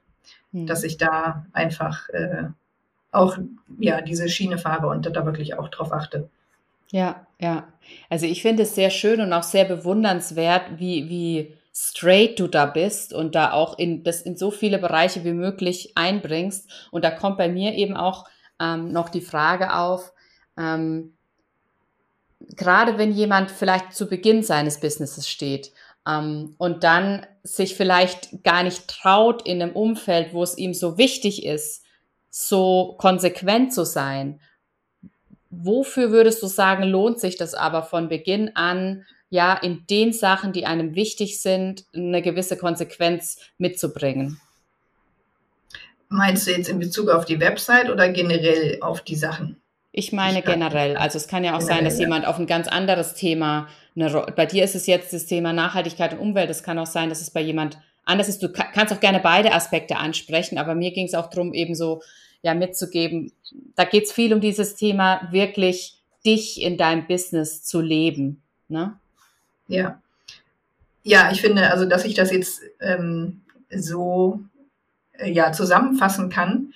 [0.51, 0.67] hm.
[0.67, 2.45] dass ich da einfach äh,
[3.11, 3.37] auch
[3.79, 6.29] ja diese Schiene fahre und da wirklich auch drauf achte.
[6.91, 7.67] Ja, ja.
[8.09, 12.65] Also ich finde es sehr schön und auch sehr bewundernswert, wie, wie straight du da
[12.65, 16.69] bist und da auch in, das in so viele Bereiche wie möglich einbringst.
[16.91, 18.25] Und da kommt bei mir eben auch
[18.59, 20.13] ähm, noch die Frage auf,
[20.57, 21.13] ähm,
[22.55, 25.71] gerade wenn jemand vielleicht zu Beginn seines Businesses steht
[26.07, 30.97] ähm, und dann sich vielleicht gar nicht traut in einem Umfeld, wo es ihm so
[30.97, 31.83] wichtig ist,
[32.29, 34.39] so konsequent zu sein,
[35.49, 40.53] wofür würdest du sagen, lohnt sich das aber von Beginn an, ja, in den Sachen,
[40.53, 44.39] die einem wichtig sind, eine gewisse Konsequenz mitzubringen?
[46.09, 49.61] Meinst du jetzt in Bezug auf die Website oder generell auf die Sachen?
[49.97, 50.95] Ich meine generell.
[50.95, 54.27] Also es kann ja auch generell, sein, dass jemand auf ein ganz anderes Thema, eine,
[54.35, 56.51] bei dir ist es jetzt das Thema Nachhaltigkeit und Umwelt.
[56.51, 58.43] Es kann auch sein, dass es bei jemand anders ist.
[58.43, 62.03] Du kannst auch gerne beide Aspekte ansprechen, aber mir ging es auch darum, eben so
[62.43, 63.31] ja, mitzugeben.
[63.75, 68.43] Da geht es viel um dieses Thema, wirklich dich in deinem Business zu leben.
[68.69, 68.93] Ne?
[69.67, 69.99] Ja.
[71.01, 74.41] Ja, ich finde, also, dass ich das jetzt ähm, so
[75.13, 76.71] äh, ja, zusammenfassen kann,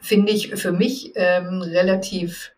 [0.00, 2.52] finde ich für mich ähm, relativ,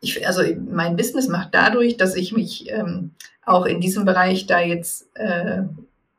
[0.00, 3.12] ich, also mein Business macht dadurch, dass ich mich ähm,
[3.44, 5.62] auch in diesem Bereich da jetzt äh,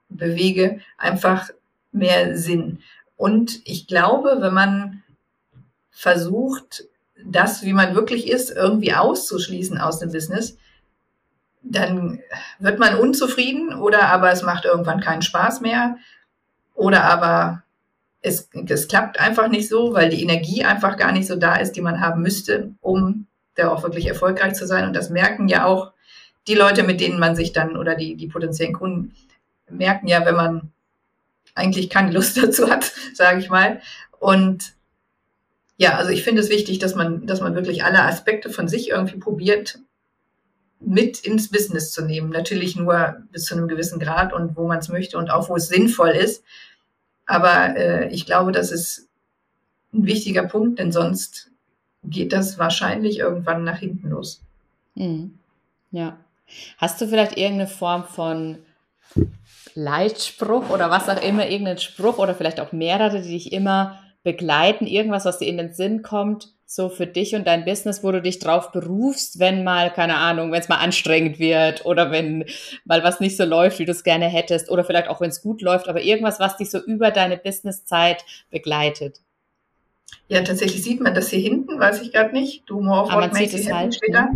[0.09, 1.49] bewege, einfach
[1.91, 2.79] mehr Sinn.
[3.17, 5.03] Und ich glaube, wenn man
[5.91, 6.85] versucht,
[7.25, 10.57] das, wie man wirklich ist, irgendwie auszuschließen aus dem Business,
[11.61, 12.19] dann
[12.59, 15.97] wird man unzufrieden oder aber es macht irgendwann keinen Spaß mehr
[16.73, 17.63] oder aber
[18.23, 21.73] es, es klappt einfach nicht so, weil die Energie einfach gar nicht so da ist,
[21.73, 24.87] die man haben müsste, um da auch wirklich erfolgreich zu sein.
[24.87, 25.91] Und das merken ja auch
[26.47, 29.13] die Leute, mit denen man sich dann oder die, die potenziellen Kunden
[29.69, 30.71] merken ja, wenn man
[31.53, 33.81] eigentlich keine Lust dazu hat, sage ich mal.
[34.19, 34.73] Und
[35.77, 38.89] ja, also ich finde es wichtig, dass man, dass man wirklich alle Aspekte von sich
[38.89, 39.79] irgendwie probiert,
[40.79, 42.29] mit ins Business zu nehmen.
[42.29, 45.55] Natürlich nur bis zu einem gewissen Grad und wo man es möchte und auch wo
[45.55, 46.43] es sinnvoll ist.
[47.25, 49.07] Aber äh, ich glaube, das ist
[49.93, 51.51] ein wichtiger Punkt, denn sonst
[52.03, 54.41] geht das wahrscheinlich irgendwann nach hinten los.
[54.95, 55.37] Mhm.
[55.91, 56.17] Ja.
[56.77, 58.57] Hast du vielleicht irgendeine Form von
[59.75, 64.85] Leitspruch oder was auch immer, irgendeinen Spruch oder vielleicht auch mehrere, die dich immer begleiten?
[64.85, 68.21] Irgendwas, was dir in den Sinn kommt, so für dich und dein Business, wo du
[68.21, 72.45] dich drauf berufst, wenn mal, keine Ahnung, wenn es mal anstrengend wird oder wenn
[72.85, 75.41] mal was nicht so läuft, wie du es gerne hättest oder vielleicht auch, wenn es
[75.41, 79.21] gut läuft, aber irgendwas, was dich so über deine Businesszeit begleitet?
[80.27, 82.67] Ja, tatsächlich sieht man das hier hinten, weiß ich gerade nicht.
[82.67, 84.29] Do more of aber what makes you happy halt, steht da.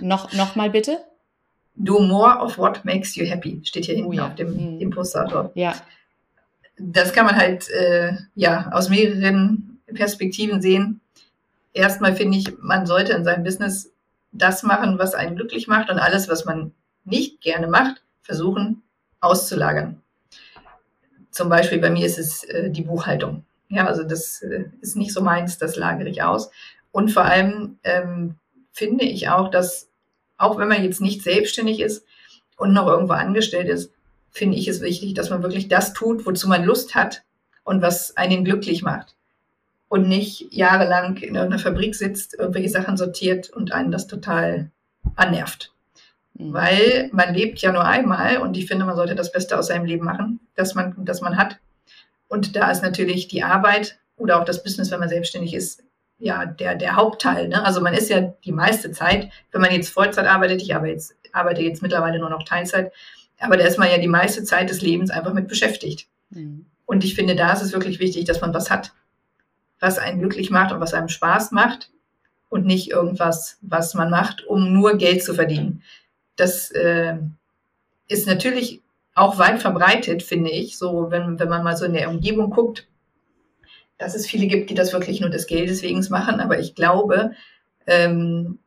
[0.02, 0.98] noch, noch mal bitte?
[1.76, 4.26] Do more of what makes you happy steht hier hinten oh, ja.
[4.26, 4.78] auf dem, hm.
[4.78, 5.50] dem Poster.
[5.54, 5.74] Ja.
[6.78, 11.00] Das kann man halt äh, ja aus mehreren Perspektiven sehen.
[11.76, 13.92] Erstmal finde ich, man sollte in seinem Business
[14.32, 16.72] das machen, was einen glücklich macht und alles, was man
[17.04, 18.82] nicht gerne macht, versuchen
[19.20, 20.00] auszulagern.
[21.30, 23.44] Zum Beispiel bei mir ist es äh, die Buchhaltung.
[23.68, 26.50] Ja, also das äh, ist nicht so meins, das lagere ich aus.
[26.92, 28.36] Und vor allem ähm,
[28.72, 29.90] finde ich auch, dass
[30.38, 32.06] auch wenn man jetzt nicht selbstständig ist
[32.56, 33.92] und noch irgendwo angestellt ist,
[34.30, 37.22] finde ich es wichtig, dass man wirklich das tut, wozu man Lust hat
[37.64, 39.15] und was einen glücklich macht.
[39.88, 44.70] Und nicht jahrelang in irgendeiner Fabrik sitzt, irgendwelche Sachen sortiert und einen das total
[45.14, 45.72] annervt.
[46.34, 46.52] Mhm.
[46.52, 49.84] Weil man lebt ja nur einmal und ich finde, man sollte das Beste aus seinem
[49.84, 51.58] Leben machen, das man, das man hat.
[52.28, 55.82] Und da ist natürlich die Arbeit oder auch das Business, wenn man selbstständig ist,
[56.18, 57.48] ja, der, der Hauptteil.
[57.48, 57.64] Ne?
[57.64, 61.14] Also man ist ja die meiste Zeit, wenn man jetzt Vollzeit arbeitet, ich arbeite jetzt,
[61.32, 62.92] arbeite jetzt mittlerweile nur noch Teilzeit,
[63.38, 66.08] aber da ist man ja die meiste Zeit des Lebens einfach mit beschäftigt.
[66.30, 66.66] Mhm.
[66.86, 68.92] Und ich finde, da ist es wirklich wichtig, dass man was hat,
[69.80, 71.90] was einen glücklich macht und was einem Spaß macht
[72.48, 75.82] und nicht irgendwas, was man macht, um nur Geld zu verdienen.
[76.36, 77.16] Das äh,
[78.08, 78.82] ist natürlich
[79.14, 82.86] auch weit verbreitet, finde ich, so wenn, wenn man mal so in der Umgebung guckt,
[83.98, 86.40] dass es viele gibt, die das wirklich nur des Geldes wegen machen.
[86.40, 87.32] Aber ich glaube,
[87.86, 88.58] ähm,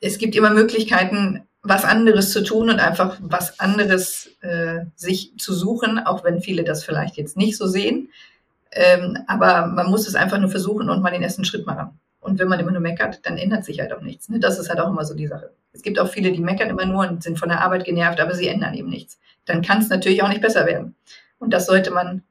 [0.00, 5.52] es gibt immer Möglichkeiten, was anderes zu tun und einfach was anderes äh, sich zu
[5.52, 8.10] suchen, auch wenn viele das vielleicht jetzt nicht so sehen.
[8.80, 11.98] Ähm, aber man muss es einfach nur versuchen und mal den ersten Schritt machen.
[12.20, 14.28] Und wenn man immer nur meckert, dann ändert sich halt auch nichts.
[14.28, 14.38] Ne?
[14.38, 15.50] Das ist halt auch immer so die Sache.
[15.72, 18.34] Es gibt auch viele, die meckern immer nur und sind von der Arbeit genervt, aber
[18.34, 19.18] sie ändern eben nichts.
[19.46, 20.94] Dann kann es natürlich auch nicht besser werden.
[21.40, 22.22] Und das sollte man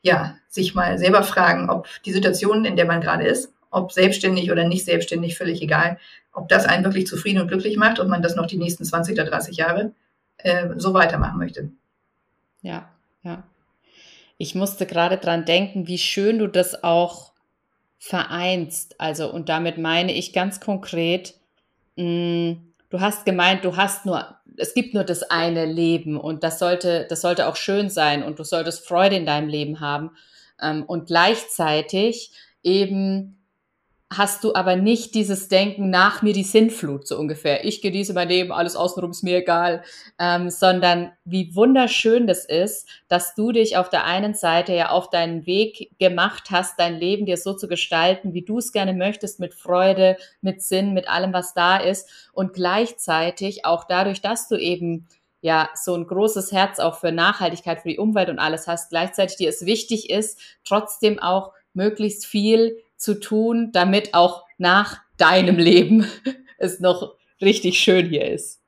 [0.00, 4.50] ja, sich mal selber fragen, ob die Situation, in der man gerade ist, ob selbstständig
[4.50, 5.98] oder nicht selbstständig, völlig egal,
[6.32, 9.14] ob das einen wirklich zufrieden und glücklich macht und man das noch die nächsten 20
[9.14, 9.92] oder 30 Jahre
[10.38, 11.70] äh, so weitermachen möchte.
[12.62, 12.88] Ja,
[13.22, 13.44] ja.
[14.42, 17.30] Ich musste gerade dran denken, wie schön du das auch
[17.96, 19.00] vereinst.
[19.00, 21.34] Also, und damit meine ich ganz konkret,
[21.94, 26.42] mh, mm, du hast gemeint, du hast nur, es gibt nur das eine Leben und
[26.42, 30.10] das sollte, das sollte auch schön sein und du solltest Freude in deinem Leben haben.
[30.60, 32.32] Ähm, und gleichzeitig
[32.64, 33.41] eben
[34.16, 37.64] hast du aber nicht dieses Denken nach mir die Sinnflut, so ungefähr.
[37.64, 39.82] Ich genieße mein Leben, alles außenrum ist mir egal,
[40.18, 45.10] ähm, sondern wie wunderschön das ist, dass du dich auf der einen Seite ja auf
[45.10, 49.40] deinen Weg gemacht hast, dein Leben dir so zu gestalten, wie du es gerne möchtest,
[49.40, 54.56] mit Freude, mit Sinn, mit allem, was da ist und gleichzeitig auch dadurch, dass du
[54.56, 55.08] eben
[55.40, 59.36] ja so ein großes Herz auch für Nachhaltigkeit, für die Umwelt und alles hast, gleichzeitig
[59.36, 66.06] dir es wichtig ist, trotzdem auch möglichst viel zu tun, damit auch nach deinem Leben
[66.58, 68.60] es noch richtig schön hier ist.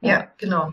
[0.00, 0.72] Ja, ja genau.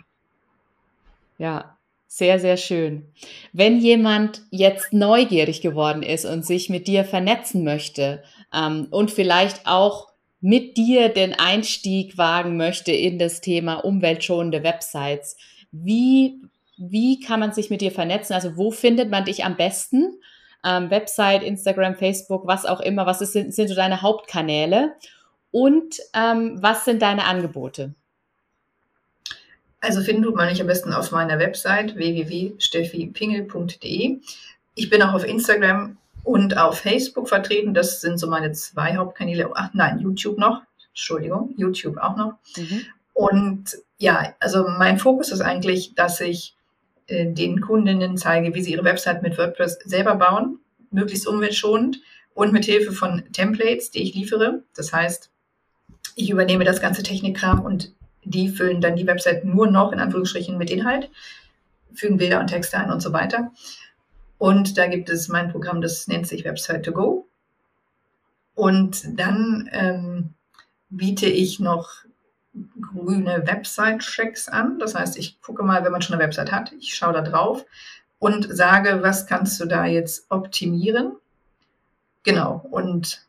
[1.38, 3.06] Ja, sehr, sehr schön.
[3.54, 9.68] Wenn jemand jetzt neugierig geworden ist und sich mit dir vernetzen möchte ähm, und vielleicht
[9.68, 10.08] auch
[10.40, 15.38] mit dir den Einstieg wagen möchte in das Thema umweltschonende Websites,
[15.72, 16.42] wie,
[16.78, 18.34] wie kann man sich mit dir vernetzen?
[18.34, 20.20] Also wo findet man dich am besten?
[20.68, 24.96] Ähm, Website, Instagram, Facebook, was auch immer, was ist, sind, sind so deine Hauptkanäle
[25.52, 27.94] und ähm, was sind deine Angebote?
[29.80, 34.20] Also finden man mich am besten auf meiner Website www.steffipingel.de.
[34.76, 37.74] Ich bin auch auf Instagram und auf Facebook vertreten.
[37.74, 39.50] Das sind so meine zwei Hauptkanäle.
[39.54, 40.64] Ach nein, YouTube noch.
[40.90, 42.34] Entschuldigung, YouTube auch noch.
[42.58, 42.82] Mhm.
[43.14, 46.57] Und ja, also mein Fokus ist eigentlich, dass ich
[47.10, 50.60] den Kundinnen zeige, wie sie ihre Website mit WordPress selber bauen,
[50.92, 52.02] möglichst umweltschonend
[52.34, 54.64] und mit Hilfe von Templates, die ich liefere.
[54.76, 55.32] Das heißt,
[56.16, 57.94] ich übernehme das ganze Technikkram und
[58.24, 61.10] die füllen dann die Website nur noch in Anführungsstrichen mit Inhalt,
[61.94, 63.52] fügen Bilder und Texte ein und so weiter.
[64.38, 67.28] Und da gibt es mein Programm, das nennt sich Website to Go.
[68.54, 70.34] Und dann ähm,
[70.90, 71.90] biete ich noch
[72.82, 74.80] grüne Website-Checks an.
[74.80, 77.66] Das heißt, ich gucke mal, wenn man schon eine Website hat, ich schaue da drauf
[78.20, 81.14] und sage, was kannst du da jetzt optimieren?
[82.24, 82.66] Genau.
[82.72, 83.26] Und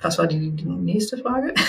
[0.00, 1.54] was war die, die nächste Frage?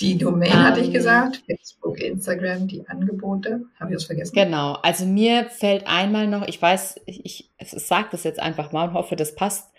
[0.00, 0.92] Die Domain um, hatte ich ähm.
[0.92, 3.62] gesagt, Facebook, Instagram, die Angebote.
[3.80, 4.34] Habe ich was vergessen?
[4.34, 4.74] Genau.
[4.82, 8.94] Also mir fällt einmal noch, ich weiß, ich, ich sage das jetzt einfach mal und
[8.94, 9.70] hoffe, das passt.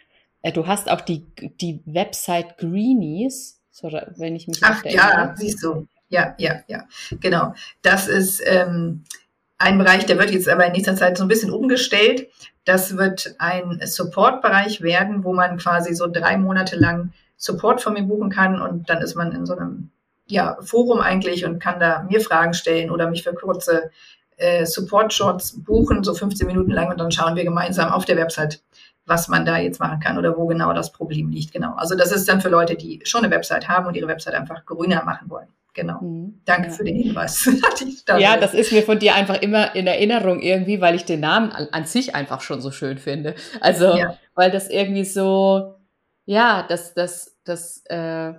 [0.41, 1.25] Äh, du hast auch die,
[1.61, 5.87] die Website Greenies, so, wenn ich mich Ach ja, siehst du.
[6.09, 6.85] Ja, ja, ja.
[7.19, 7.53] Genau.
[7.83, 9.03] Das ist ähm,
[9.59, 12.27] ein Bereich, der wird jetzt aber in nächster Zeit so ein bisschen umgestellt.
[12.65, 18.01] Das wird ein Support-Bereich werden, wo man quasi so drei Monate lang Support von mir
[18.01, 19.91] buchen kann und dann ist man in so einem
[20.25, 23.91] ja, Forum eigentlich und kann da mir Fragen stellen oder mich für kurze
[24.37, 28.59] äh, Support-Shots buchen, so 15 Minuten lang und dann schauen wir gemeinsam auf der Website,
[29.07, 31.53] was man da jetzt machen kann oder wo genau das Problem liegt.
[31.53, 31.73] Genau.
[31.75, 34.65] Also das ist dann für Leute, die schon eine Website haben und ihre Website einfach
[34.65, 35.47] grüner machen wollen.
[35.73, 36.01] Genau.
[36.01, 36.41] Mhm.
[36.43, 36.73] Danke ja.
[36.73, 37.49] für den Hinweis.
[38.17, 41.51] ja, das ist mir von dir einfach immer in Erinnerung irgendwie, weil ich den Namen
[41.51, 43.35] an, sich einfach schon so schön finde.
[43.61, 44.17] Also, ja.
[44.35, 45.75] weil das irgendwie so,
[46.25, 48.33] ja, das, das, das, äh,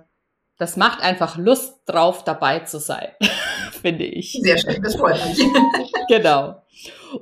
[0.59, 3.07] das macht einfach Lust drauf, dabei zu sein,
[3.81, 4.33] finde ich.
[4.43, 5.39] Sehr schön, das freut mich.
[6.09, 6.61] genau.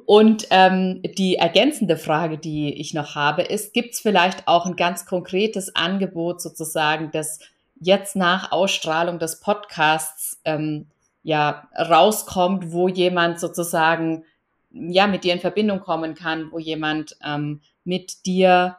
[0.06, 4.76] Und ähm, die ergänzende Frage, die ich noch habe, ist, gibt es vielleicht auch ein
[4.76, 7.40] ganz konkretes Angebot sozusagen, das
[7.80, 10.88] jetzt nach Ausstrahlung des Podcasts ähm,
[11.22, 14.26] ja rauskommt, wo jemand sozusagen
[14.72, 18.78] ja mit dir in Verbindung kommen kann, wo jemand ähm, mit dir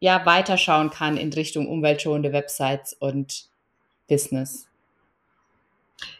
[0.00, 3.50] ja weiterschauen kann in Richtung umweltschonende Websites und
[4.10, 4.66] Business.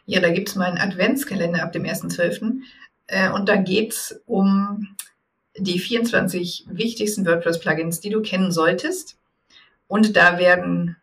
[0.06, 2.62] Ja, da gibt es meinen Adventskalender ab dem 1.12.
[3.08, 4.96] Äh, und da geht es um
[5.56, 9.18] die 24 wichtigsten WordPress-Plugins, die du kennen solltest.
[9.88, 10.96] Und da werden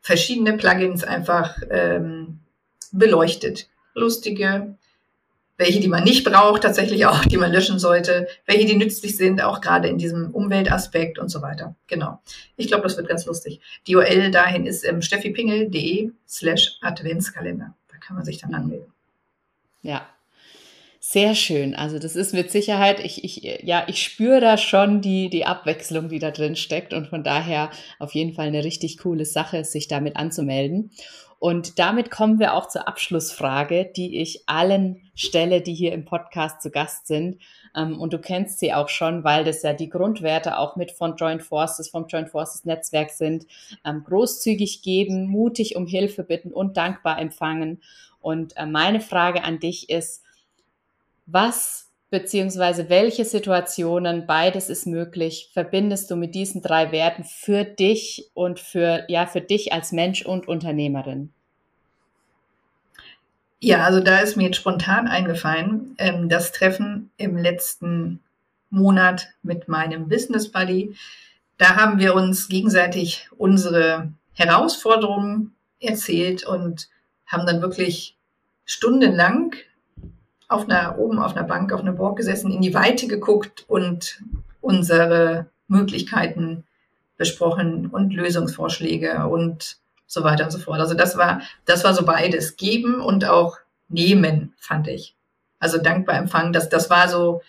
[0.00, 2.38] verschiedene Plugins einfach ähm,
[2.92, 3.68] beleuchtet.
[3.94, 4.76] Lustige,
[5.58, 9.42] welche, die man nicht braucht, tatsächlich auch, die man löschen sollte, welche, die nützlich sind,
[9.42, 11.74] auch gerade in diesem Umweltaspekt und so weiter.
[11.88, 12.20] Genau.
[12.56, 13.60] Ich glaube, das wird ganz lustig.
[13.86, 17.74] Die URL dahin ist ähm, steffipingel.de slash Adventskalender.
[17.88, 18.92] Da kann man sich dann anmelden.
[19.82, 20.06] Ja,
[21.00, 21.74] sehr schön.
[21.74, 26.08] Also das ist mit Sicherheit, ich, ich, ja, ich spüre da schon die, die Abwechslung,
[26.08, 29.88] die da drin steckt und von daher auf jeden Fall eine richtig coole Sache, sich
[29.88, 30.90] damit anzumelden.
[31.40, 36.60] Und damit kommen wir auch zur Abschlussfrage, die ich allen stelle, die hier im Podcast
[36.60, 37.38] zu Gast sind.
[37.76, 41.16] Ähm, und du kennst sie auch schon, weil das ja die Grundwerte auch mit von
[41.16, 43.46] Joint Forces, vom Joint Forces Netzwerk sind.
[43.84, 47.82] Ähm, großzügig geben, mutig um Hilfe bitten und dankbar empfangen.
[48.20, 50.24] Und äh, meine Frage an dich ist,
[51.26, 58.30] was beziehungsweise welche Situationen, beides ist möglich, verbindest du mit diesen drei Werten für dich
[58.34, 61.30] und für, ja, für dich als Mensch und Unternehmerin?
[63.60, 68.20] Ja, also da ist mir jetzt spontan eingefallen, ähm, das Treffen im letzten
[68.70, 70.94] Monat mit meinem Business Buddy.
[71.56, 76.88] Da haben wir uns gegenseitig unsere Herausforderungen erzählt und
[77.26, 78.16] haben dann wirklich
[78.64, 79.56] stundenlang
[80.48, 84.22] auf einer, oben auf einer Bank, auf einer Burg gesessen, in die Weite geguckt und
[84.60, 86.64] unsere Möglichkeiten
[87.16, 90.80] besprochen und Lösungsvorschläge und so weiter und so fort.
[90.80, 92.56] Also das war, das war so beides.
[92.56, 93.58] Geben und auch
[93.88, 95.14] nehmen, fand ich.
[95.60, 97.42] Also dankbar empfangen, das, das war so,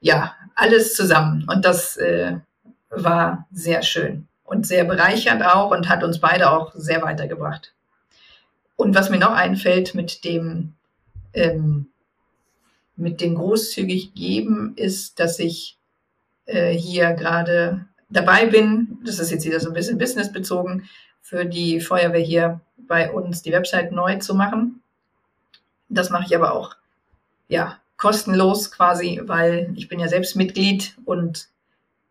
[0.00, 1.46] ja, alles zusammen.
[1.48, 2.38] Und das äh,
[2.90, 7.72] war sehr schön und sehr bereichernd auch und hat uns beide auch sehr weitergebracht.
[8.76, 10.74] Und was mir noch einfällt mit dem
[11.32, 11.86] ähm,
[13.02, 15.76] mit dem großzügig geben ist, dass ich
[16.46, 20.88] äh, hier gerade dabei bin, das ist jetzt wieder so ein bisschen businessbezogen,
[21.20, 24.82] für die Feuerwehr hier bei uns die Website neu zu machen.
[25.88, 26.76] Das mache ich aber auch
[27.48, 31.48] ja kostenlos quasi, weil ich bin ja selbst Mitglied und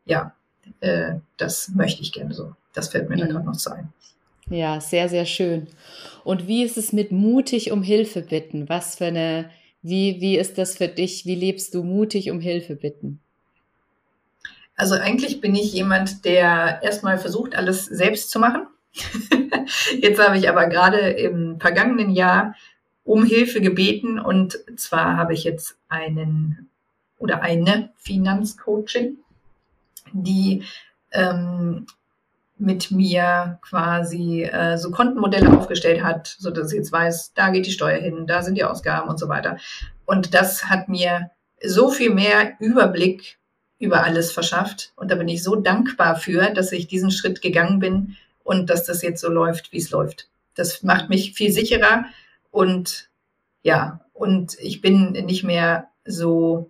[0.06, 0.34] ja,
[0.80, 2.56] äh, das möchte ich gerne so.
[2.74, 3.22] Das fällt mir mhm.
[3.22, 3.92] da gerade noch zu ein.
[4.50, 5.68] Ja, sehr, sehr schön.
[6.24, 8.68] Und wie ist es mit mutig um Hilfe bitten?
[8.70, 9.50] Was für eine
[9.82, 11.26] wie, wie ist das für dich?
[11.26, 13.20] Wie lebst du mutig um Hilfe bitten?
[14.76, 18.68] Also eigentlich bin ich jemand, der erstmal versucht, alles selbst zu machen.
[20.00, 22.56] Jetzt habe ich aber gerade im vergangenen Jahr
[23.04, 26.70] um Hilfe gebeten und zwar habe ich jetzt einen
[27.18, 29.18] oder eine Finanzcoaching,
[30.14, 30.64] die
[31.12, 31.88] ähm,
[32.62, 37.66] mit mir quasi äh, so Kontenmodelle aufgestellt hat, so dass ich jetzt weiß, da geht
[37.66, 39.58] die Steuer hin, da sind die Ausgaben und so weiter.
[40.06, 41.32] Und das hat mir
[41.64, 43.40] so viel mehr Überblick
[43.80, 44.94] über alles verschafft.
[44.96, 48.84] Und da bin ich so dankbar für, dass ich diesen Schritt gegangen bin und dass
[48.84, 50.30] das jetzt so läuft, wie es läuft.
[50.56, 52.06] Das macht mich viel sicherer
[52.52, 53.10] und
[53.64, 56.70] ja, und ich bin nicht mehr so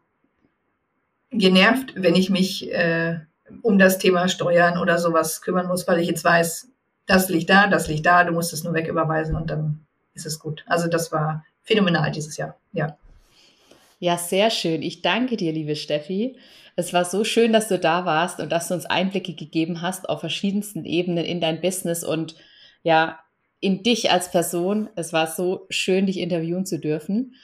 [1.32, 3.20] genervt, wenn ich mich äh,
[3.62, 6.70] um das Thema Steuern oder sowas kümmern muss, weil ich jetzt weiß,
[7.06, 10.39] das liegt da, das liegt da, du musst es nur wegüberweisen und dann ist es
[10.39, 10.64] gut.
[10.68, 12.97] Also das war phänomenal dieses Jahr, ja.
[13.99, 14.82] Ja, sehr schön.
[14.82, 16.38] Ich danke dir, liebe Steffi.
[16.76, 20.10] Es war so schön, dass du da warst und dass du uns Einblicke gegeben hast
[20.10, 22.36] auf verschiedensten Ebenen in dein Business und
[22.82, 23.20] ja,
[23.60, 24.89] in dich als Person.
[24.95, 27.36] Es war so schön, dich interviewen zu dürfen.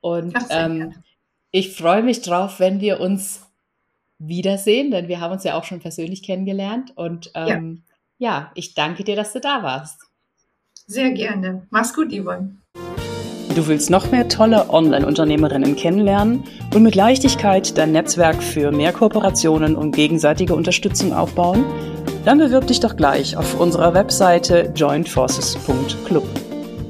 [0.00, 0.94] Und ähm,
[1.50, 3.42] ich freue mich drauf, wenn wir uns
[4.26, 6.92] wiedersehen, denn wir haben uns ja auch schon persönlich kennengelernt.
[6.96, 7.82] Und ähm,
[8.18, 8.30] ja.
[8.30, 10.00] ja, ich danke dir, dass du da warst.
[10.86, 11.66] Sehr gerne.
[11.70, 12.56] Mach's gut, Yvonne.
[13.54, 16.42] Du willst noch mehr tolle Online-Unternehmerinnen kennenlernen
[16.74, 21.64] und mit Leichtigkeit dein Netzwerk für mehr Kooperationen und gegenseitige Unterstützung aufbauen?
[22.24, 26.53] Dann bewirb dich doch gleich auf unserer Webseite jointforces.club.